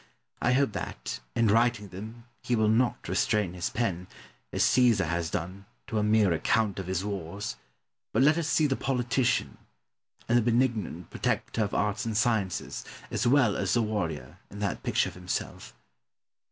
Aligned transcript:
I 0.41 0.53
hope 0.53 0.71
that, 0.73 1.19
in 1.35 1.45
writing 1.49 1.89
them, 1.89 2.23
he 2.41 2.55
will 2.55 2.67
not 2.69 3.07
restrain 3.07 3.53
his 3.53 3.69
pen, 3.69 4.07
as 4.51 4.63
Caesar 4.63 5.05
has 5.05 5.29
done, 5.29 5.65
to 5.85 5.99
a 5.99 6.03
mere 6.03 6.33
account 6.33 6.79
of 6.79 6.87
his 6.87 7.05
wars, 7.05 7.55
but 8.11 8.23
let 8.23 8.35
us 8.35 8.47
see 8.47 8.65
the 8.65 8.75
politician, 8.75 9.59
and 10.27 10.39
the 10.39 10.41
benignant 10.41 11.11
protector 11.11 11.63
of 11.63 11.75
arts 11.75 12.03
and 12.03 12.17
sciences, 12.17 12.83
as 13.11 13.27
well 13.27 13.55
as 13.55 13.75
the 13.75 13.83
warrior, 13.83 14.39
in 14.49 14.57
that 14.57 14.81
picture 14.81 15.09
of 15.09 15.13
himself. 15.13 15.75